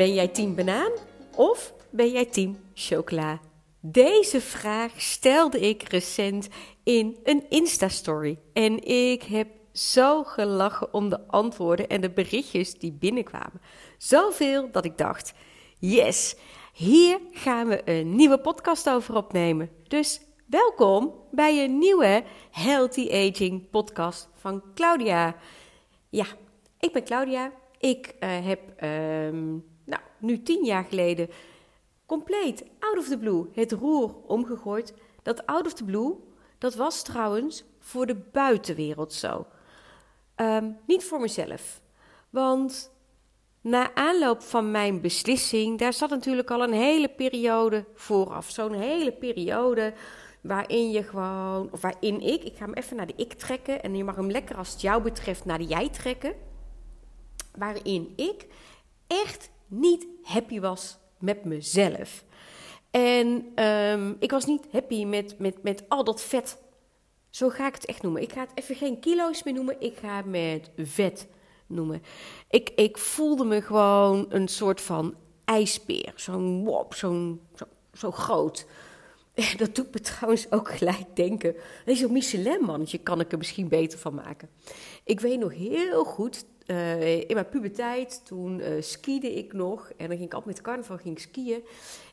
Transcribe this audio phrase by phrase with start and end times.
[0.00, 0.92] Ben jij team banaan
[1.34, 3.40] of ben jij team chocola?
[3.80, 6.48] Deze vraag stelde ik recent
[6.82, 8.38] in een Insta-story.
[8.52, 13.60] En ik heb zo gelachen om de antwoorden en de berichtjes die binnenkwamen.
[13.98, 15.32] Zoveel dat ik dacht:
[15.78, 16.36] yes,
[16.72, 19.70] hier gaan we een nieuwe podcast over opnemen.
[19.88, 25.36] Dus welkom bij een nieuwe Healthy Aging podcast van Claudia.
[26.08, 26.26] Ja,
[26.78, 27.52] ik ben Claudia.
[27.78, 29.69] Ik uh, heb nou,
[30.20, 31.28] nu tien jaar geleden
[32.06, 34.94] compleet out of the blue het roer omgegooid.
[35.22, 36.14] Dat out of the blue,
[36.58, 39.46] dat was trouwens voor de buitenwereld zo.
[40.36, 41.80] Um, niet voor mezelf.
[42.30, 42.92] Want
[43.60, 48.50] na aanloop van mijn beslissing, daar zat natuurlijk al een hele periode vooraf.
[48.50, 49.92] Zo'n hele periode
[50.40, 53.96] waarin je gewoon, of waarin ik, ik ga hem even naar de ik trekken en
[53.96, 56.34] je mag hem lekker als het jou betreft naar de jij trekken.
[57.54, 58.46] Waarin ik
[59.06, 62.24] echt niet happy was met mezelf.
[62.90, 66.58] En um, ik was niet happy met, met, met al dat vet.
[67.30, 68.22] Zo ga ik het echt noemen.
[68.22, 69.80] Ik ga het even geen kilo's meer noemen.
[69.80, 71.26] Ik ga het met vet
[71.66, 72.02] noemen.
[72.50, 76.12] Ik, ik voelde me gewoon een soort van ijsbeer.
[76.16, 78.66] Zo'n wop, zo'n zo, zo groot.
[79.56, 81.54] Dat doet me trouwens ook gelijk denken.
[81.86, 84.48] Zo'n Michelin-mannetje kan ik er misschien beter van maken.
[85.04, 89.90] Ik weet nog heel goed, uh, in mijn puberteit, toen uh, skiede ik nog.
[89.96, 91.64] En dan ging ik altijd met carnaval ging skiën.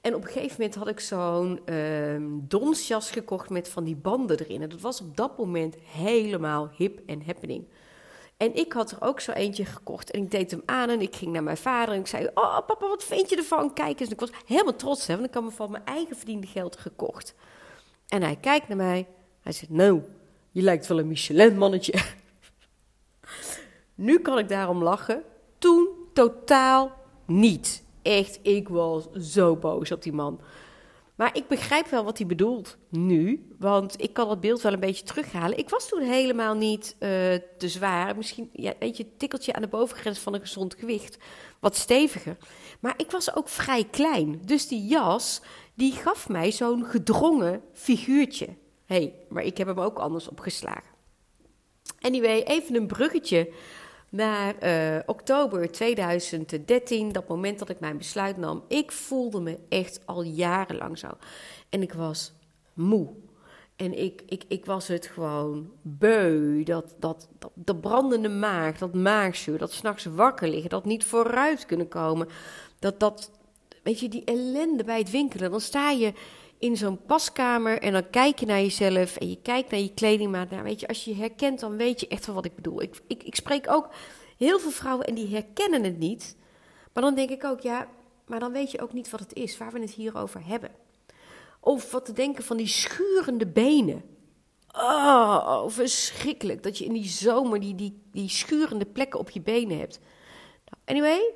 [0.00, 4.38] En op een gegeven moment had ik zo'n uh, donsjas gekocht met van die banden
[4.38, 4.62] erin.
[4.62, 7.64] En dat was op dat moment helemaal hip en happening.
[8.36, 10.10] En ik had er ook zo eentje gekocht.
[10.10, 12.30] En ik deed hem aan en ik ging naar mijn vader en ik zei...
[12.34, 13.72] Oh, papa, wat vind je ervan?
[13.72, 14.08] Kijk eens.
[14.08, 16.76] En ik was helemaal trots, hè, want ik had me van mijn eigen verdiende geld
[16.76, 17.34] gekocht.
[18.08, 19.06] En hij kijkt naar mij.
[19.40, 20.02] Hij zegt, nou,
[20.50, 21.92] je lijkt wel een Michelin-mannetje.
[23.94, 25.22] Nu kan ik daarom lachen.
[25.58, 26.92] Toen totaal
[27.26, 27.84] niet.
[28.02, 30.40] Echt, ik was zo boos op die man.
[31.14, 34.80] Maar ik begrijp wel wat hij bedoelt nu, want ik kan dat beeld wel een
[34.80, 35.58] beetje terughalen.
[35.58, 37.08] Ik was toen helemaal niet uh,
[37.58, 38.16] te zwaar.
[38.16, 41.18] Misschien ja, een tikkeltje aan de bovengrens van een gezond gewicht.
[41.60, 42.36] Wat steviger.
[42.80, 44.40] Maar ik was ook vrij klein.
[44.44, 45.40] Dus die jas,
[45.74, 48.48] die gaf mij zo'n gedrongen figuurtje.
[48.86, 50.94] Hey, maar ik heb hem ook anders opgeslagen.
[52.00, 53.52] Anyway, even een bruggetje
[54.14, 58.64] naar uh, oktober 2013, dat moment dat ik mijn besluit nam.
[58.68, 61.08] Ik voelde me echt al jarenlang zo.
[61.68, 62.32] En ik was
[62.72, 63.08] moe.
[63.76, 66.62] En ik, ik, ik was het gewoon beu.
[66.62, 71.66] Dat, dat, dat, dat brandende maag, dat maagzuur, dat s'nachts wakker liggen, dat niet vooruit
[71.66, 72.28] kunnen komen.
[72.78, 73.30] Dat, dat,
[73.82, 75.50] weet je, die ellende bij het winkelen.
[75.50, 76.12] Dan sta je
[76.64, 80.50] in zo'n paskamer en dan kijk je naar jezelf en je kijkt naar je kledingmaat.
[80.50, 82.82] Nou, weet je, als je je herkent, dan weet je echt wel wat ik bedoel.
[82.82, 83.88] Ik, ik, ik spreek ook
[84.36, 86.36] heel veel vrouwen en die herkennen het niet.
[86.92, 87.88] Maar dan denk ik ook, ja,
[88.26, 90.70] maar dan weet je ook niet wat het is, waar we het hier over hebben.
[91.60, 94.02] Of wat te denken van die schurende benen.
[94.72, 99.78] Oh, verschrikkelijk dat je in die zomer die, die, die schurende plekken op je benen
[99.78, 100.00] hebt.
[100.64, 101.34] Nou, anyway,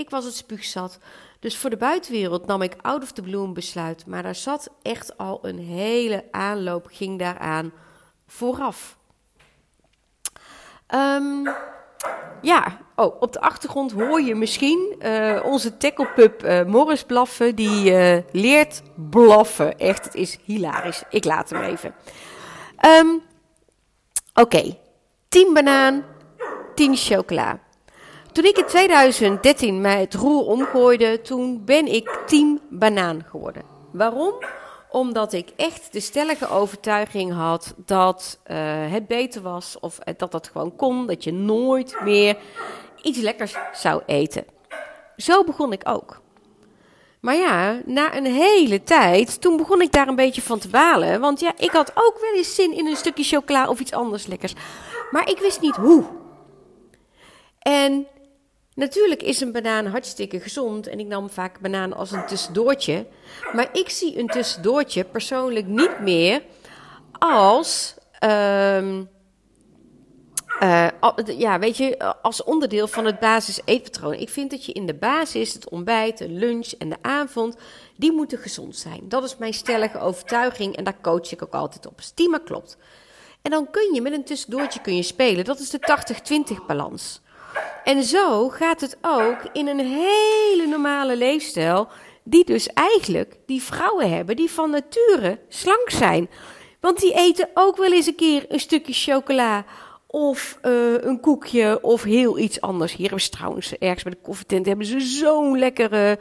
[0.00, 0.98] ik was het spuugzat.
[1.40, 4.06] Dus voor de buitenwereld nam ik out of the blue een besluit.
[4.06, 7.72] Maar daar zat echt al een hele aanloop, ging daaraan
[8.26, 8.98] vooraf.
[10.94, 11.48] Um,
[12.42, 17.54] ja, oh, op de achtergrond hoor je misschien uh, onze tacklepup uh, Morris blaffen.
[17.54, 19.78] Die uh, leert blaffen.
[19.78, 21.02] Echt, het is hilarisch.
[21.10, 21.94] Ik laat hem even.
[22.86, 23.22] Um,
[24.34, 24.78] Oké, okay.
[25.28, 26.04] 10 banaan,
[26.74, 27.58] 10 chocola.
[28.32, 33.62] Toen ik in 2013 mij het roer omgooide, toen ben ik team banaan geworden.
[33.92, 34.34] Waarom?
[34.90, 38.56] Omdat ik echt de stellige overtuiging had dat uh,
[38.92, 42.36] het beter was of dat dat gewoon kon, dat je nooit meer
[43.02, 44.44] iets lekkers zou eten.
[45.16, 46.20] Zo begon ik ook.
[47.20, 51.20] Maar ja, na een hele tijd, toen begon ik daar een beetje van te balen.
[51.20, 54.26] Want ja, ik had ook wel eens zin in een stukje chocola of iets anders
[54.26, 54.54] lekkers.
[55.10, 56.04] Maar ik wist niet hoe.
[57.58, 58.06] En
[58.80, 63.06] Natuurlijk is een banaan hartstikke gezond en ik nam vaak banaan als een tussendoortje.
[63.52, 66.42] Maar ik zie een tussendoortje persoonlijk niet meer
[67.18, 67.94] als.
[68.24, 69.08] Um,
[70.62, 70.86] uh,
[71.26, 74.12] ja, weet je, als onderdeel van het basis eetpatroon.
[74.12, 77.56] Ik vind dat je in de basis, het ontbijt, de lunch en de avond,
[77.96, 79.00] die moeten gezond zijn.
[79.08, 82.00] Dat is mijn stellige overtuiging en daar coach ik ook altijd op.
[82.00, 82.76] Stima klopt.
[83.42, 85.44] En dan kun je met een tussendoortje kun je spelen.
[85.44, 87.20] Dat is de 80-20 balans.
[87.84, 91.88] En zo gaat het ook in een hele normale leefstijl,
[92.22, 96.30] die dus eigenlijk die vrouwen hebben die van nature slank zijn.
[96.80, 99.64] Want die eten ook wel eens een keer een stukje chocola
[100.06, 102.92] of uh, een koekje of heel iets anders.
[102.92, 106.18] Hier hebben ze trouwens ergens bij de koffietent hebben ze zo'n lekkere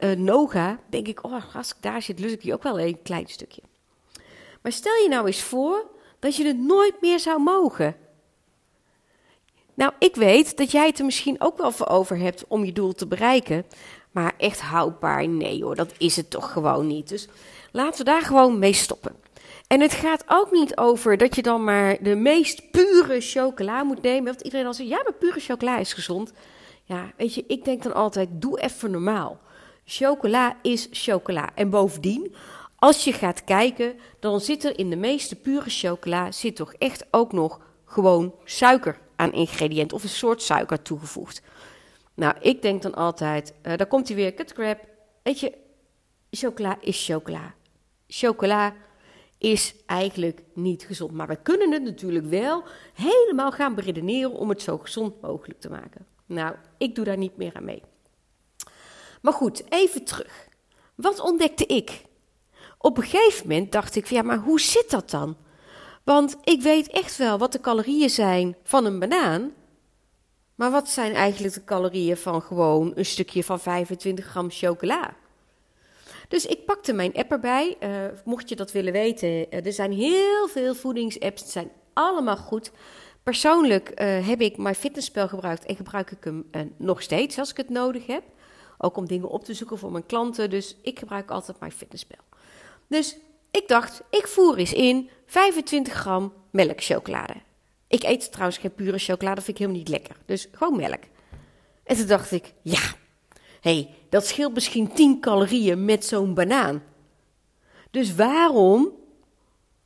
[0.00, 0.78] uh, noga.
[0.90, 3.62] Denk ik, oh, als ik daar zit, lust ik die ook wel een klein stukje.
[4.62, 5.86] Maar stel je nou eens voor
[6.18, 7.96] dat je het nooit meer zou mogen.
[9.78, 12.72] Nou, ik weet dat jij het er misschien ook wel voor over hebt om je
[12.72, 13.64] doel te bereiken.
[14.10, 17.08] Maar echt houdbaar, nee hoor, dat is het toch gewoon niet.
[17.08, 17.28] Dus
[17.72, 19.16] laten we daar gewoon mee stoppen.
[19.66, 24.02] En het gaat ook niet over dat je dan maar de meest pure chocola moet
[24.02, 24.24] nemen.
[24.24, 26.32] Want iedereen al zegt, ja, maar pure chocola is gezond.
[26.84, 29.40] Ja, weet je, ik denk dan altijd, doe even normaal.
[29.84, 31.50] Chocola is chocola.
[31.54, 32.34] En bovendien,
[32.76, 37.06] als je gaat kijken, dan zit er in de meeste pure chocola zit toch echt
[37.10, 41.42] ook nog gewoon suiker aan ingrediënt of een soort suiker toegevoegd.
[42.14, 44.78] Nou, ik denk dan altijd, uh, daar komt hij weer, kutcrap.
[45.22, 45.52] Weet je,
[46.30, 47.54] chocola is chocola.
[48.06, 48.74] Chocola
[49.38, 51.12] is eigenlijk niet gezond.
[51.12, 55.70] Maar we kunnen het natuurlijk wel helemaal gaan beredeneren om het zo gezond mogelijk te
[55.70, 56.06] maken.
[56.26, 57.82] Nou, ik doe daar niet meer aan mee.
[59.22, 60.48] Maar goed, even terug.
[60.94, 62.04] Wat ontdekte ik?
[62.78, 65.36] Op een gegeven moment dacht ik, ja, maar hoe zit dat dan?
[66.08, 69.52] Want ik weet echt wel wat de calorieën zijn van een banaan.
[70.54, 75.14] Maar wat zijn eigenlijk de calorieën van gewoon een stukje van 25 gram chocola?
[76.28, 77.76] Dus ik pakte mijn app erbij.
[77.80, 77.90] Uh,
[78.24, 81.42] mocht je dat willen weten, uh, er zijn heel veel voedingsapps.
[81.42, 82.70] Het zijn allemaal goed.
[83.22, 86.44] Persoonlijk uh, heb ik MyFitnessPal gebruikt en gebruik ik hem
[86.76, 88.22] nog steeds als ik het nodig heb.
[88.78, 90.50] Ook om dingen op te zoeken voor mijn klanten.
[90.50, 92.24] Dus ik gebruik altijd MyFitnessPal.
[92.86, 93.16] Dus
[93.50, 97.34] ik dacht, ik voer eens in 25 gram melkchocolade.
[97.86, 100.16] Ik eet trouwens geen pure chocolade, vind ik helemaal niet lekker.
[100.26, 101.02] Dus gewoon melk.
[101.84, 102.80] En toen dacht ik, ja,
[103.60, 106.82] hey, dat scheelt misschien 10 calorieën met zo'n banaan.
[107.90, 108.92] Dus waarom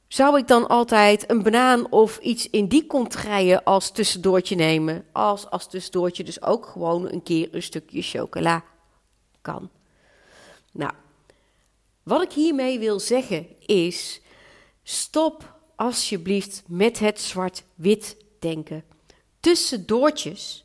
[0.08, 5.05] zou ik dan altijd een banaan of iets in die contraien als tussendoortje nemen?
[5.12, 8.65] Als als tussendoortje dus ook gewoon een keer een stukje chocola
[9.41, 9.70] kan.
[10.73, 10.93] Nou,
[12.03, 14.21] wat ik hiermee wil zeggen is:
[14.83, 18.85] stop alsjeblieft met het zwart-wit denken.
[19.41, 20.65] Tussendoortjes,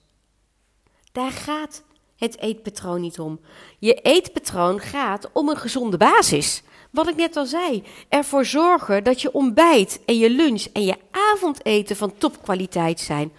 [1.12, 1.84] daar gaat
[2.18, 3.40] het eetpatroon niet om.
[3.80, 6.64] Je eetpatroon gaat om een gezonde basis.
[6.92, 10.96] Wat ik net al zei, ervoor zorgen dat je ontbijt en je lunch en je
[11.12, 13.34] avondeten van topkwaliteit zijn.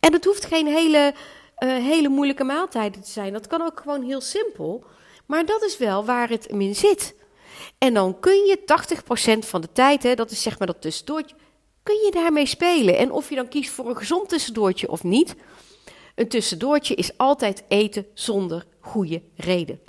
[0.00, 1.14] En het hoeft geen hele,
[1.58, 3.32] uh, hele moeilijke maaltijden te zijn.
[3.32, 4.84] Dat kan ook gewoon heel simpel.
[5.26, 7.14] Maar dat is wel waar het in zit.
[7.78, 8.58] En dan kun je
[9.44, 11.36] 80% van de tijd, hè, dat is zeg maar dat tussendoortje,
[11.82, 12.98] kun je daarmee spelen.
[12.98, 15.34] En of je dan kiest voor een gezond tussendoortje of niet,
[16.14, 19.80] een tussendoortje is altijd eten zonder goede reden.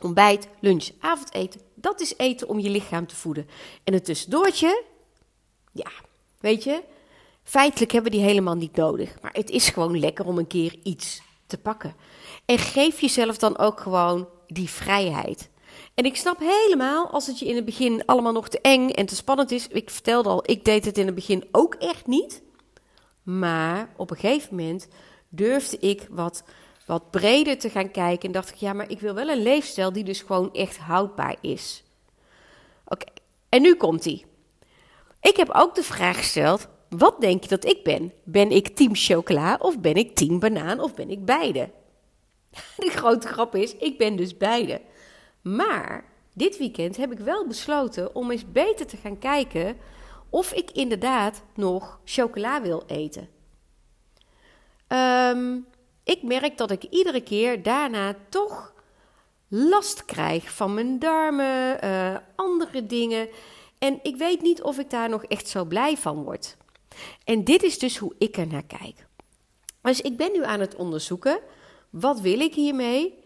[0.00, 3.48] Ontbijt, lunch, avondeten, dat is eten om je lichaam te voeden.
[3.84, 4.84] En een tussendoortje,
[5.72, 5.90] ja,
[6.40, 6.82] weet je,
[7.42, 9.20] feitelijk hebben we die helemaal niet nodig.
[9.22, 11.96] Maar het is gewoon lekker om een keer iets te pakken.
[12.44, 15.50] En geef jezelf dan ook gewoon die vrijheid.
[15.94, 19.06] En ik snap helemaal als het je in het begin allemaal nog te eng en
[19.06, 19.68] te spannend is.
[19.68, 22.42] Ik vertelde al, ik deed het in het begin ook echt niet.
[23.22, 24.88] Maar op een gegeven moment
[25.28, 26.44] durfde ik wat,
[26.86, 28.26] wat breder te gaan kijken.
[28.26, 31.36] En dacht ik, ja, maar ik wil wel een leefstijl die dus gewoon echt houdbaar
[31.40, 31.84] is.
[32.84, 33.06] Oké,
[33.48, 34.24] en nu komt die.
[35.20, 38.12] Ik heb ook de vraag gesteld: wat denk je dat ik ben?
[38.24, 41.70] Ben ik team chocola of ben ik team banaan of ben ik beide?
[42.76, 44.80] De grote grap is, ik ben dus beide.
[45.44, 49.76] Maar dit weekend heb ik wel besloten om eens beter te gaan kijken
[50.30, 53.28] of ik inderdaad nog chocola wil eten.
[54.88, 55.66] Um,
[56.04, 58.74] ik merk dat ik iedere keer daarna toch
[59.48, 63.28] last krijg van mijn darmen, uh, andere dingen.
[63.78, 66.56] En ik weet niet of ik daar nog echt zo blij van word.
[67.24, 69.06] En dit is dus hoe ik er naar kijk.
[69.80, 71.40] Dus ik ben nu aan het onderzoeken,
[71.90, 73.24] wat wil ik hiermee?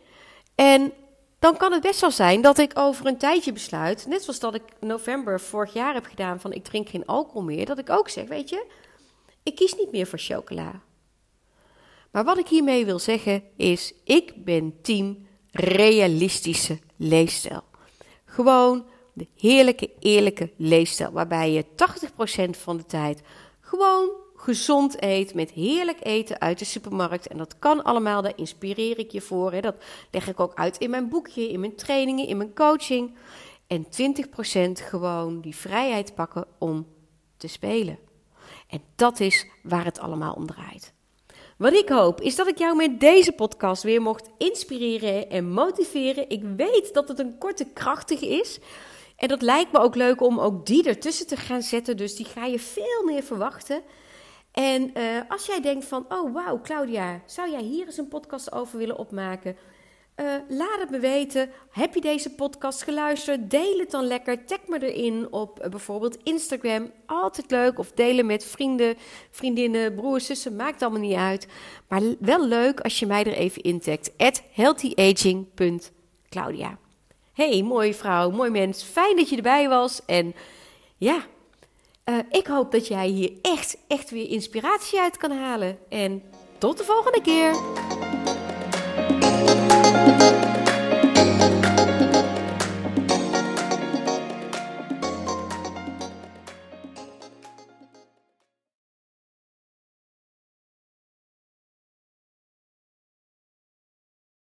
[0.55, 0.93] En
[1.39, 4.55] dan kan het best wel zijn dat ik over een tijdje besluit, net zoals dat
[4.55, 8.09] ik november vorig jaar heb gedaan van ik drink geen alcohol meer, dat ik ook
[8.09, 8.67] zeg, weet je,
[9.43, 10.81] ik kies niet meer voor chocola.
[12.11, 17.63] Maar wat ik hiermee wil zeggen is, ik ben team realistische leefstijl.
[18.25, 23.21] Gewoon de heerlijke, eerlijke leefstijl, waarbij je 80% van de tijd
[23.69, 27.27] gewoon gezond eet met heerlijk eten uit de supermarkt.
[27.27, 29.53] En dat kan allemaal, daar inspireer ik je voor.
[29.53, 29.61] Hè.
[29.61, 29.75] Dat
[30.11, 33.17] leg ik ook uit in mijn boekje, in mijn trainingen, in mijn coaching.
[33.67, 33.89] En 20%
[34.73, 36.87] gewoon die vrijheid pakken om
[37.37, 37.99] te spelen.
[38.69, 40.93] En dat is waar het allemaal om draait.
[41.57, 46.31] Wat ik hoop is dat ik jou met deze podcast weer mocht inspireren en motiveren.
[46.31, 48.59] Ik weet dat het een korte, krachtige is.
[49.19, 51.97] En dat lijkt me ook leuk om ook die ertussen te gaan zetten.
[51.97, 53.83] Dus die ga je veel meer verwachten.
[54.53, 58.53] En uh, als jij denkt van, oh wauw, Claudia, zou jij hier eens een podcast
[58.53, 59.57] over willen opmaken?
[60.17, 61.51] Uh, laat het me weten.
[61.71, 63.51] Heb je deze podcast geluisterd?
[63.51, 64.45] Deel het dan lekker.
[64.45, 66.93] Tag me erin op uh, bijvoorbeeld Instagram.
[67.07, 67.79] Altijd leuk.
[67.79, 68.97] Of delen met vrienden,
[69.31, 70.57] vriendinnen, broers, zussen.
[70.57, 71.47] Maakt allemaal niet uit.
[71.89, 74.13] Maar wel leuk als je mij er even intagt.
[74.17, 76.79] At healthyaging.claudia
[77.39, 80.01] hey, mooie vrouw, mooi mens, fijn dat je erbij was.
[80.07, 80.35] En
[80.97, 81.27] ja,
[82.05, 85.79] eh, ik hoop dat jij hier echt, echt weer inspiratie uit kan halen.
[85.89, 86.23] En
[86.59, 87.57] tot de volgende keer.